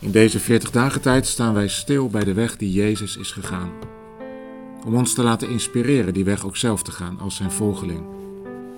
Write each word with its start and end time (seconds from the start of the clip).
In 0.00 0.10
deze 0.10 0.40
40 0.40 0.70
dagen 0.70 1.00
tijd 1.00 1.26
staan 1.26 1.54
wij 1.54 1.68
stil 1.68 2.08
bij 2.08 2.24
de 2.24 2.32
weg 2.32 2.56
die 2.56 2.72
Jezus 2.72 3.16
is 3.16 3.32
gegaan. 3.32 3.70
Om 4.86 4.94
ons 4.94 5.14
te 5.14 5.22
laten 5.22 5.48
inspireren 5.48 6.14
die 6.14 6.24
weg 6.24 6.46
ook 6.46 6.56
zelf 6.56 6.82
te 6.82 6.92
gaan 6.92 7.18
als 7.18 7.36
zijn 7.36 7.50
volgeling. 7.50 8.00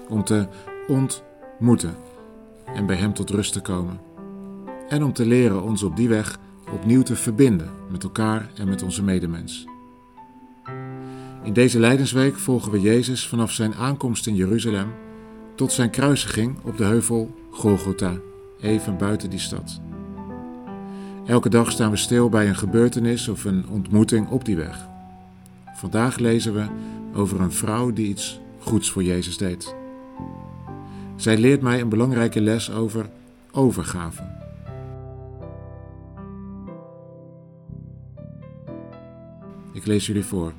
Om 0.09 0.25
te 0.25 0.47
ontmoeten 0.89 1.97
en 2.75 2.87
bij 2.87 2.97
Hem 2.97 3.15
tot 3.15 3.31
rust 3.31 3.53
te 3.53 3.61
komen. 3.61 4.01
En 4.89 5.05
om 5.05 5.13
te 5.13 5.27
leren 5.27 5.63
ons 5.63 5.83
op 5.83 5.97
die 5.97 6.09
weg 6.09 6.39
opnieuw 6.73 7.03
te 7.03 7.17
verbinden 7.17 7.71
met 7.91 8.03
elkaar 8.03 8.51
en 8.55 8.69
met 8.69 8.83
onze 8.83 9.03
medemens. 9.03 9.67
In 11.43 11.53
deze 11.53 11.79
Leidensweek 11.79 12.39
volgen 12.39 12.73
we 12.73 12.81
Jezus 12.81 13.29
vanaf 13.29 13.53
zijn 13.53 13.75
aankomst 13.75 14.27
in 14.27 14.35
Jeruzalem 14.35 14.93
tot 15.55 15.73
zijn 15.73 15.91
kruisiging 15.91 16.57
op 16.63 16.77
de 16.77 16.85
heuvel 16.85 17.35
Golgotha, 17.51 18.17
even 18.61 18.97
buiten 18.99 19.31
die 19.31 19.39
stad. 19.39 19.81
Elke 21.27 21.49
dag 21.49 21.71
staan 21.71 21.91
we 21.91 21.97
stil 21.97 22.29
bij 22.29 22.49
een 22.49 22.57
gebeurtenis 22.57 23.29
of 23.29 23.45
een 23.45 23.69
ontmoeting 23.69 24.29
op 24.29 24.45
die 24.45 24.57
weg. 24.57 24.89
Vandaag 25.75 26.19
lezen 26.19 26.55
we 26.55 26.67
over 27.15 27.41
een 27.41 27.53
vrouw 27.53 27.93
die 27.93 28.09
iets 28.09 28.41
goeds 28.59 28.91
voor 28.91 29.03
Jezus 29.03 29.37
deed. 29.37 29.75
Zij 31.17 31.39
leert 31.39 31.63
mij 31.63 31.81
een 31.81 31.89
belangrijke 31.89 32.41
les 32.41 32.71
over 32.71 33.11
overgave. 33.51 34.39
Ik 39.73 39.87
lees 39.87 40.07
jullie 40.07 40.25
voor. 40.25 40.53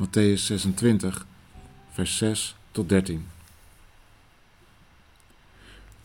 Matthäus 0.00 0.34
26, 0.34 1.26
vers 1.90 2.16
6 2.16 2.56
tot 2.70 2.88
13. 2.88 3.35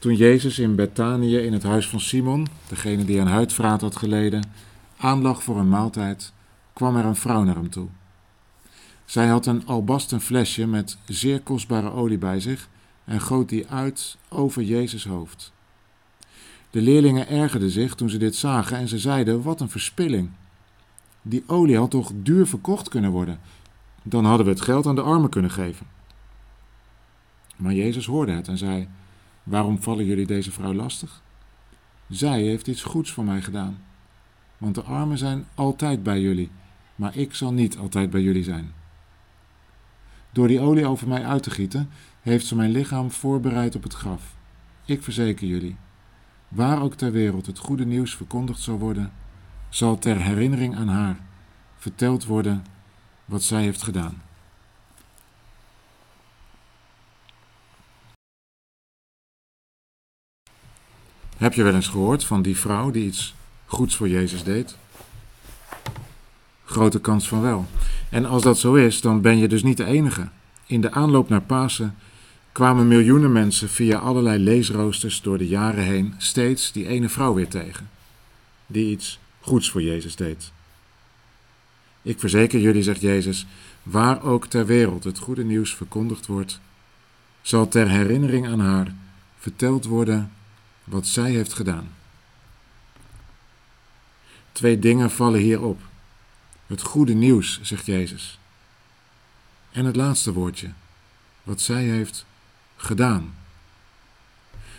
Toen 0.02 0.16
Jezus 0.16 0.60
in 0.60 0.76
Bethanië 0.76 1.38
in 1.38 1.54
het 1.54 1.64
huis 1.64 1.90
van 1.90 2.00
Simon, 2.00 2.48
degene 2.68 3.05
die 3.05 3.21
aan 3.21 3.27
huidvraat 3.27 3.82
had 3.82 3.96
geleden, 3.96 4.44
aanlag 4.98 5.44
voor 5.44 5.60
een 5.60 5.70
maaltijd, 5.70 6.34
kwam 6.74 6.96
er 6.96 7.05
een 7.05 7.16
vrouw 7.16 7.44
naar 7.44 7.55
hem 7.55 7.70
toe. 7.70 7.88
Zij 9.05 9.27
had 9.27 9.46
een 9.46 9.66
albasten 9.66 10.22
flesje 10.22 10.68
met 10.68 10.98
zeer 11.05 11.41
kostbare 11.41 11.91
olie 11.91 12.18
bij 12.18 12.40
zich 12.40 12.70
en 13.04 13.22
goot 13.22 13.49
die 13.49 13.68
uit 13.68 14.18
over 14.29 14.63
Jezus 14.63 15.05
hoofd. 15.05 15.54
De 16.70 16.82
leerlingen 16.82 17.27
ergerden 17.27 17.70
zich 17.70 17.96
toen 17.96 18.10
ze 18.10 18.18
dit 18.18 18.35
zagen 18.35 18.77
en 18.77 18.88
ze 18.88 18.99
zeiden: 18.99 19.41
Wat 19.41 19.62
een 19.62 19.70
verspilling! 19.70 20.29
Die 21.22 21.44
olie 21.48 21.77
had 21.77 21.91
toch 21.91 22.12
duur 22.16 22.48
verkocht 22.48 22.90
kunnen 22.90 23.12
worden? 23.12 23.40
Dan 24.04 24.26
hadden 24.26 24.46
we 24.46 24.52
het 24.52 24.62
geld 24.62 24.85
aan 24.85 24.96
de 24.96 25.02
armen 25.02 25.29
kunnen 25.29 25.52
geven. 25.52 25.88
Maar 27.55 27.74
Jezus 27.74 28.05
hoorde 28.05 28.32
het 28.32 28.48
en 28.48 28.57
zei: 28.57 28.88
Waarom 29.44 29.82
vallen 29.82 30.06
jullie 30.06 30.26
deze 30.26 30.52
vrouw 30.52 30.74
lastig? 30.74 31.22
Zij 32.10 32.42
heeft 32.42 32.68
iets 32.68 32.84
goeds 32.84 33.12
voor 33.12 33.24
mij 33.24 33.42
gedaan. 33.42 33.84
Want 34.58 34.76
de 34.76 34.82
armen 34.82 35.18
zijn 35.18 35.46
altijd 35.56 36.04
bij 36.04 36.22
jullie, 36.22 36.52
maar 36.96 37.18
ik 37.18 37.34
zal 37.34 37.54
niet 37.54 37.78
altijd 37.78 38.10
bij 38.10 38.22
jullie 38.22 38.44
zijn. 38.44 38.72
Door 40.32 40.48
die 40.48 40.60
olie 40.60 40.86
over 40.86 41.08
mij 41.08 41.26
uit 41.26 41.44
te 41.44 41.50
gieten, 41.50 41.90
heeft 42.22 42.46
ze 42.46 42.56
mijn 42.56 42.72
lichaam 42.72 43.12
voorbereid 43.12 43.76
op 43.76 43.84
het 43.84 43.94
graf. 43.94 44.36
Ik 44.86 45.04
verzeker 45.04 45.48
jullie, 45.48 45.76
waar 46.48 46.82
ook 46.82 46.94
ter 46.94 47.12
wereld 47.12 47.46
het 47.46 47.58
goede 47.58 47.86
nieuws 47.86 48.16
verkondigd 48.16 48.60
zal 48.60 48.78
worden, 48.78 49.12
zal 49.70 49.98
ter 49.98 50.22
herinnering 50.22 50.76
aan 50.76 50.88
haar 50.88 51.20
verteld 51.76 52.26
worden 52.26 52.64
wat 53.26 53.44
zij 53.44 53.62
heeft 53.62 53.82
gedaan. 53.82 54.22
Heb 61.42 61.54
je 61.54 61.64
wel 61.64 61.76
eens 61.76 61.88
gehoord 61.88 62.24
van 62.24 62.42
die 62.42 62.58
vrouw 62.58 62.92
die 62.92 63.06
iets 63.06 63.34
goeds 63.66 63.96
voor 63.96 64.09
Jezus 64.09 64.44
deed? 64.44 64.75
Grote 66.66 67.00
kans 67.00 67.28
van 67.28 67.41
wel. 67.41 67.66
En 68.09 68.25
als 68.25 68.44
dat 68.44 68.59
zo 68.59 68.74
is, 68.74 69.02
dan 69.02 69.22
ben 69.22 69.38
je 69.38 69.47
dus 69.47 69.63
niet 69.63 69.78
de 69.78 69.85
enige. 69.85 70.28
In 70.66 70.81
de 70.81 70.91
aanloop 70.91 71.30
naar 71.30 71.41
Pasen 71.41 71.96
kwamen 72.51 72.88
miljoenen 72.88 73.31
mensen 73.31 73.69
via 73.69 73.97
allerlei 73.97 74.44
leesroosters 74.44 75.22
door 75.22 75.38
de 75.38 75.47
jaren 75.47 75.84
heen 75.84 76.13
steeds 76.18 76.72
die 76.72 76.88
ene 76.88 77.09
vrouw 77.09 77.34
weer 77.34 77.47
tegen, 77.47 77.90
die 78.68 78.91
iets 78.91 79.19
goeds 79.40 79.69
voor 79.72 79.81
Jezus 79.81 80.16
deed. 80.16 80.51
Ik 82.01 82.19
verzeker 82.19 82.59
jullie, 82.59 82.84
zegt 82.84 83.01
Jezus, 83.01 83.46
waar 83.84 84.24
ook 84.24 84.46
ter 84.46 84.66
wereld 84.66 85.03
het 85.03 85.19
goede 85.19 85.44
nieuws 85.44 85.75
verkondigd 85.75 86.25
wordt, 86.25 86.59
zal 87.41 87.68
ter 87.68 87.90
herinnering 87.90 88.47
aan 88.47 88.59
haar 88.59 88.94
verteld 89.38 89.85
worden 89.85 90.31
wat 90.84 91.08
zij 91.08 91.31
heeft 91.31 91.53
gedaan. 91.53 91.90
Twee 94.52 94.80
dingen 94.80 95.12
vallen 95.12 95.40
hier 95.40 95.62
op. 95.62 95.81
Het 96.68 96.81
goede 96.81 97.14
nieuws, 97.14 97.59
zegt 97.62 97.86
Jezus. 97.86 98.40
En 99.72 99.86
het 99.86 99.96
laatste 99.96 100.34
woordje, 100.34 100.72
wat 101.44 101.62
zij 101.62 101.84
heeft 101.84 102.25
gedaan. 102.75 103.34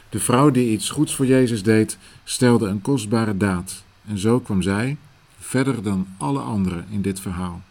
De 0.08 0.20
vrouw 0.20 0.50
die 0.50 0.70
iets 0.70 0.90
goeds 0.90 1.14
voor 1.14 1.26
Jezus 1.26 1.62
deed, 1.62 1.98
stelde 2.24 2.68
een 2.68 2.82
kostbare 2.82 3.36
daad. 3.36 3.82
En 4.06 4.18
zo 4.18 4.40
kwam 4.40 4.62
zij 4.62 4.96
verder 5.38 5.82
dan 5.82 6.08
alle 6.18 6.40
anderen 6.40 6.86
in 6.90 7.02
dit 7.02 7.20
verhaal. 7.20 7.62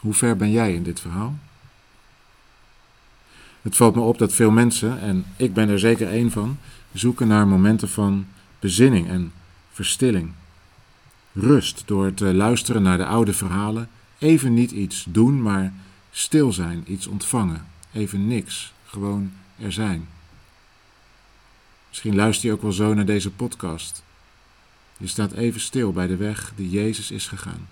Hoe 0.00 0.14
ver 0.14 0.36
ben 0.36 0.50
jij 0.50 0.74
in 0.74 0.82
dit 0.82 1.00
verhaal? 1.00 1.38
Het 3.68 3.76
valt 3.76 3.94
me 3.94 4.00
op 4.00 4.18
dat 4.18 4.32
veel 4.32 4.50
mensen, 4.50 5.00
en 5.00 5.24
ik 5.36 5.54
ben 5.54 5.68
er 5.68 5.78
zeker 5.78 6.08
één 6.08 6.30
van, 6.30 6.58
zoeken 6.92 7.28
naar 7.28 7.46
momenten 7.46 7.88
van 7.88 8.26
bezinning 8.58 9.08
en 9.08 9.32
verstilling. 9.72 10.32
Rust 11.32 11.82
door 11.86 12.14
te 12.14 12.34
luisteren 12.34 12.82
naar 12.82 12.98
de 12.98 13.06
oude 13.06 13.32
verhalen, 13.32 13.88
even 14.18 14.54
niet 14.54 14.70
iets 14.70 15.06
doen, 15.08 15.42
maar 15.42 15.72
stil 16.10 16.52
zijn, 16.52 16.84
iets 16.86 17.06
ontvangen, 17.06 17.66
even 17.92 18.26
niks, 18.26 18.72
gewoon 18.86 19.32
er 19.58 19.72
zijn. 19.72 20.08
Misschien 21.88 22.14
luister 22.14 22.48
je 22.48 22.54
ook 22.54 22.62
wel 22.62 22.72
zo 22.72 22.94
naar 22.94 23.06
deze 23.06 23.30
podcast. 23.30 24.02
Je 24.96 25.06
staat 25.06 25.32
even 25.32 25.60
stil 25.60 25.92
bij 25.92 26.06
de 26.06 26.16
weg 26.16 26.52
die 26.56 26.70
Jezus 26.70 27.10
is 27.10 27.26
gegaan. 27.26 27.68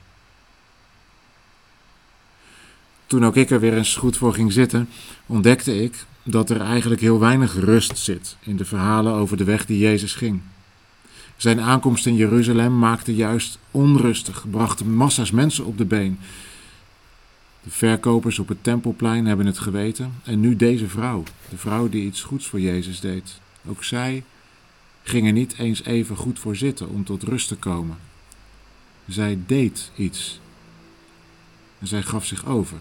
Toen 3.06 3.24
ook 3.24 3.36
ik 3.36 3.50
er 3.50 3.60
weer 3.60 3.76
eens 3.76 3.96
goed 3.96 4.16
voor 4.16 4.34
ging 4.34 4.52
zitten, 4.52 4.88
ontdekte 5.26 5.82
ik 5.82 6.04
dat 6.22 6.50
er 6.50 6.60
eigenlijk 6.60 7.00
heel 7.00 7.18
weinig 7.18 7.54
rust 7.54 7.98
zit 7.98 8.36
in 8.40 8.56
de 8.56 8.64
verhalen 8.64 9.12
over 9.12 9.36
de 9.36 9.44
weg 9.44 9.66
die 9.66 9.78
Jezus 9.78 10.14
ging. 10.14 10.40
Zijn 11.36 11.60
aankomst 11.60 12.06
in 12.06 12.14
Jeruzalem 12.14 12.78
maakte 12.78 13.14
juist 13.14 13.58
onrustig, 13.70 14.44
bracht 14.50 14.84
massa's 14.84 15.30
mensen 15.30 15.64
op 15.64 15.78
de 15.78 15.84
been. 15.84 16.18
De 17.62 17.70
verkopers 17.70 18.38
op 18.38 18.48
het 18.48 18.62
tempelplein 18.62 19.26
hebben 19.26 19.46
het 19.46 19.58
geweten 19.58 20.12
en 20.24 20.40
nu 20.40 20.56
deze 20.56 20.88
vrouw, 20.88 21.22
de 21.50 21.56
vrouw 21.56 21.88
die 21.88 22.04
iets 22.04 22.22
goeds 22.22 22.46
voor 22.46 22.60
Jezus 22.60 23.00
deed. 23.00 23.40
Ook 23.68 23.84
zij 23.84 24.24
ging 25.02 25.26
er 25.26 25.32
niet 25.32 25.58
eens 25.58 25.84
even 25.84 26.16
goed 26.16 26.38
voor 26.38 26.56
zitten 26.56 26.88
om 26.88 27.04
tot 27.04 27.22
rust 27.22 27.48
te 27.48 27.56
komen. 27.56 27.96
Zij 29.08 29.38
deed 29.46 29.90
iets 29.96 30.40
en 31.78 31.86
zij 31.86 32.02
gaf 32.02 32.26
zich 32.26 32.46
over. 32.46 32.78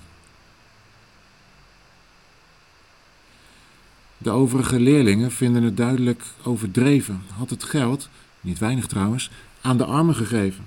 De 4.26 4.32
overige 4.32 4.80
leerlingen 4.80 5.32
vinden 5.32 5.64
het 5.64 5.78
duidelijk 5.78 6.24
overdreven, 6.44 7.22
had 7.38 7.50
het 7.50 7.64
geld, 7.64 8.10
niet 8.42 8.60
weinig 8.60 8.88
trouwens, 8.88 9.30
aan 9.62 9.78
de 9.78 9.86
armen 9.86 10.16
gegeven. 10.16 10.66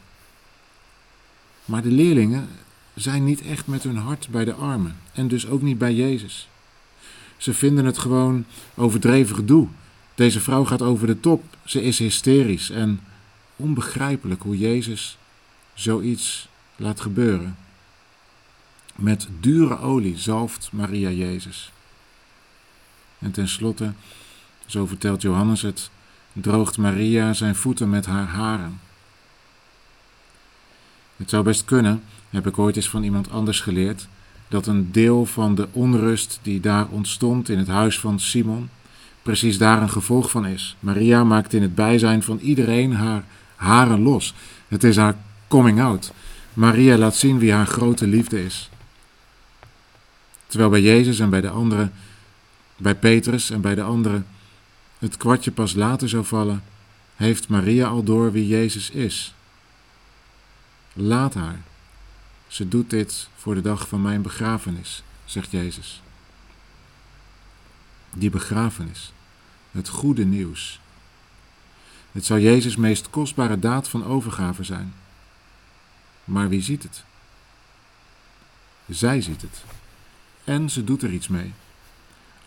Maar 1.64 1.82
de 1.82 1.90
leerlingen 1.90 2.48
zijn 2.94 3.24
niet 3.24 3.42
echt 3.42 3.66
met 3.66 3.82
hun 3.82 3.96
hart 3.96 4.28
bij 4.30 4.44
de 4.44 4.52
armen 4.52 4.96
en 5.12 5.28
dus 5.28 5.46
ook 5.46 5.62
niet 5.62 5.78
bij 5.78 5.94
Jezus. 5.94 6.48
Ze 7.36 7.54
vinden 7.54 7.84
het 7.84 7.98
gewoon 7.98 8.44
overdreven 8.74 9.36
gedoe. 9.36 9.68
Deze 10.14 10.40
vrouw 10.40 10.64
gaat 10.64 10.82
over 10.82 11.06
de 11.06 11.20
top, 11.20 11.44
ze 11.64 11.82
is 11.82 11.98
hysterisch 11.98 12.70
en 12.70 13.00
onbegrijpelijk 13.56 14.42
hoe 14.42 14.58
Jezus 14.58 15.18
zoiets 15.74 16.48
laat 16.76 17.00
gebeuren. 17.00 17.56
Met 18.94 19.28
dure 19.40 19.80
olie 19.80 20.18
zalft 20.18 20.68
Maria 20.72 21.10
Jezus. 21.10 21.72
En 23.18 23.30
tenslotte, 23.30 23.92
zo 24.66 24.86
vertelt 24.86 25.22
Johannes 25.22 25.62
het, 25.62 25.90
droogt 26.32 26.78
Maria 26.78 27.32
zijn 27.32 27.54
voeten 27.54 27.90
met 27.90 28.06
haar 28.06 28.26
haren. 28.26 28.80
Het 31.16 31.30
zou 31.30 31.44
best 31.44 31.64
kunnen, 31.64 32.02
heb 32.30 32.46
ik 32.46 32.58
ooit 32.58 32.76
eens 32.76 32.88
van 32.88 33.02
iemand 33.02 33.30
anders 33.30 33.60
geleerd, 33.60 34.08
dat 34.48 34.66
een 34.66 34.92
deel 34.92 35.26
van 35.26 35.54
de 35.54 35.68
onrust 35.72 36.38
die 36.42 36.60
daar 36.60 36.86
ontstond 36.88 37.48
in 37.48 37.58
het 37.58 37.68
huis 37.68 37.98
van 37.98 38.20
Simon, 38.20 38.68
precies 39.22 39.58
daar 39.58 39.82
een 39.82 39.90
gevolg 39.90 40.30
van 40.30 40.46
is. 40.46 40.76
Maria 40.80 41.24
maakt 41.24 41.52
in 41.52 41.62
het 41.62 41.74
bijzijn 41.74 42.22
van 42.22 42.38
iedereen 42.38 42.94
haar 42.94 43.24
haren 43.56 44.02
los. 44.02 44.34
Het 44.68 44.84
is 44.84 44.96
haar 44.96 45.16
coming 45.48 45.80
out. 45.80 46.12
Maria 46.52 46.96
laat 46.96 47.16
zien 47.16 47.38
wie 47.38 47.52
haar 47.52 47.66
grote 47.66 48.06
liefde 48.06 48.44
is. 48.44 48.70
Terwijl 50.46 50.70
bij 50.70 50.82
Jezus 50.82 51.18
en 51.18 51.30
bij 51.30 51.40
de 51.40 51.48
anderen 51.48 51.92
bij 52.78 52.94
Petrus 52.94 53.50
en 53.50 53.60
bij 53.60 53.74
de 53.74 53.82
anderen 53.82 54.26
het 54.98 55.16
kwartje 55.16 55.52
pas 55.52 55.74
later 55.74 56.08
zou 56.08 56.24
vallen 56.24 56.62
Heeft 57.16 57.48
Maria 57.48 57.86
al 57.86 58.02
door 58.02 58.32
wie 58.32 58.46
Jezus 58.46 58.90
is? 58.90 59.34
Laat 60.92 61.34
haar. 61.34 61.60
Ze 62.46 62.68
doet 62.68 62.90
dit 62.90 63.28
voor 63.36 63.54
de 63.54 63.60
dag 63.60 63.88
van 63.88 64.02
mijn 64.02 64.22
begrafenis, 64.22 65.02
zegt 65.24 65.50
Jezus. 65.50 66.02
Die 68.10 68.30
begrafenis, 68.30 69.12
het 69.70 69.88
goede 69.88 70.24
nieuws. 70.24 70.80
Het 72.12 72.24
zou 72.24 72.40
Jezus' 72.40 72.76
meest 72.76 73.10
kostbare 73.10 73.58
daad 73.58 73.88
van 73.88 74.04
overgave 74.04 74.64
zijn. 74.64 74.94
Maar 76.24 76.48
wie 76.48 76.62
ziet 76.62 76.82
het? 76.82 77.04
Zij 78.88 79.20
ziet 79.20 79.42
het. 79.42 79.62
En 80.44 80.70
ze 80.70 80.84
doet 80.84 81.02
er 81.02 81.12
iets 81.12 81.28
mee. 81.28 81.52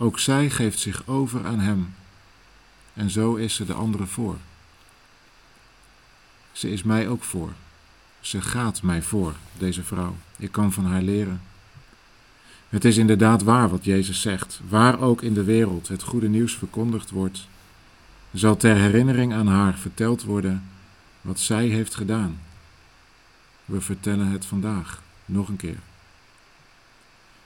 Ook 0.02 0.20
zij 0.20 0.50
geeft 0.50 0.80
zich 0.80 1.08
over 1.08 1.46
aan 1.46 1.60
Hem. 1.60 1.94
En 2.94 3.10
zo 3.10 3.36
is 3.36 3.56
ze 3.56 3.66
de 3.66 3.74
anderen 3.74 4.08
voor. 4.08 4.38
Ze 6.52 6.72
is 6.72 6.84
mij 6.84 7.08
ook 7.08 7.24
voor. 7.24 7.54
Ze 8.20 8.42
gaat 8.42 8.82
mij 8.82 9.02
voor, 9.02 9.36
deze 9.58 9.84
vrouw. 9.84 10.16
Ik 10.38 10.52
kan 10.52 10.74
van 10.74 10.86
haar 10.86 11.02
leren. 11.02 11.42
Het 12.70 12.86
is 12.86 12.98
inderdaad 12.98 13.44
waar 13.44 13.70
wat 13.70 13.86
Jezus 13.86 14.22
zegt. 14.22 14.62
Waar 14.68 15.00
ook 15.00 15.22
in 15.22 15.34
de 15.34 15.44
wereld 15.44 15.88
het 15.88 16.04
goede 16.04 16.30
nieuws 16.30 16.56
verkondigd 16.56 17.10
wordt, 17.10 17.48
zal 18.34 18.58
ter 18.58 18.76
herinnering 18.76 19.34
aan 19.34 19.48
haar 19.48 19.78
verteld 19.78 20.24
worden 20.24 20.64
wat 21.22 21.40
zij 21.40 21.68
heeft 21.68 21.96
gedaan. 21.96 22.40
We 23.66 23.82
vertellen 23.82 24.28
het 24.28 24.46
vandaag 24.46 25.02
nog 25.26 25.48
een 25.48 25.56
keer. 25.56 25.80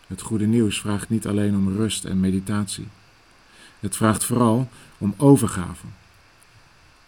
Het 0.08 0.22
goede 0.22 0.46
nieuws 0.46 0.80
vraagt 0.80 1.10
niet 1.10 1.28
alleen 1.28 1.56
om 1.56 1.76
rust 1.76 2.06
en 2.06 2.20
meditatie. 2.20 2.88
Het 3.80 3.96
vraagt 3.96 4.24
vooral 4.24 4.70
om 4.98 5.14
overgave. 5.18 5.86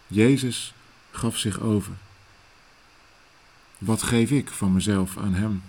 Jezus 0.06 0.74
gaf 1.10 1.36
zich 1.38 1.60
over. 1.60 1.92
Wat 3.78 4.02
geef 4.02 4.30
ik 4.30 4.48
van 4.48 4.72
mezelf 4.72 5.16
aan 5.16 5.34
Hem? 5.34 5.62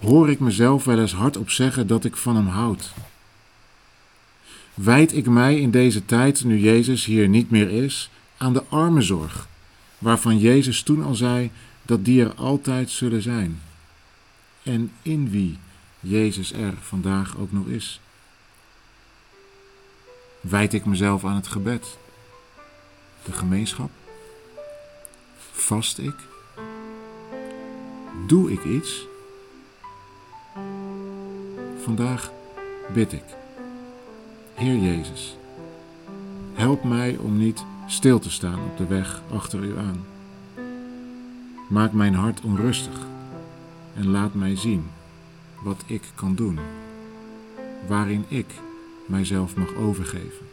Hoor 0.00 0.30
ik 0.30 0.40
mezelf 0.40 0.84
wel 0.84 0.98
eens 0.98 1.12
hardop 1.12 1.50
zeggen 1.50 1.86
dat 1.86 2.04
ik 2.04 2.16
van 2.16 2.36
Hem 2.36 2.46
houd? 2.46 2.92
Wijd 4.74 5.12
ik 5.16 5.26
mij 5.26 5.60
in 5.60 5.70
deze 5.70 6.04
tijd, 6.04 6.44
nu 6.44 6.58
Jezus 6.58 7.04
hier 7.04 7.28
niet 7.28 7.50
meer 7.50 7.70
is, 7.70 8.10
aan 8.36 8.52
de 8.52 8.64
armenzorg, 8.68 9.48
waarvan 9.98 10.38
Jezus 10.38 10.82
toen 10.82 11.04
al 11.04 11.14
zei 11.14 11.50
dat 11.82 12.04
die 12.04 12.24
er 12.24 12.34
altijd 12.34 12.90
zullen 12.90 13.22
zijn, 13.22 13.60
en 14.66 14.92
in 15.02 15.30
wie 15.30 15.58
Jezus 16.00 16.52
er 16.52 16.74
vandaag 16.80 17.36
ook 17.38 17.52
nog 17.52 17.66
is? 17.66 18.00
Wijd 20.40 20.72
ik 20.72 20.84
mezelf 20.84 21.24
aan 21.24 21.34
het 21.34 21.46
gebed, 21.46 21.98
de 23.24 23.32
gemeenschap? 23.32 23.90
Vast 25.52 25.98
ik? 25.98 26.14
Doe 28.26 28.52
ik 28.52 28.64
iets? 28.64 29.06
Vandaag 31.82 32.30
bid 32.92 33.12
ik. 33.12 33.24
Heer 34.54 34.76
Jezus, 34.76 35.36
help 36.54 36.84
mij 36.84 37.16
om 37.16 37.38
niet 37.38 37.64
stil 37.86 38.18
te 38.18 38.30
staan 38.30 38.64
op 38.64 38.76
de 38.76 38.86
weg 38.86 39.22
achter 39.32 39.64
u 39.64 39.78
aan. 39.78 40.06
Maak 41.68 41.92
mijn 41.92 42.14
hart 42.14 42.40
onrustig 42.40 43.14
en 43.96 44.06
laat 44.10 44.34
mij 44.34 44.56
zien 44.56 44.90
wat 45.62 45.82
ik 45.86 46.02
kan 46.14 46.34
doen, 46.34 46.58
waarin 47.88 48.24
ik 48.28 48.46
mijzelf 49.06 49.56
mag 49.56 49.74
overgeven. 49.74 50.46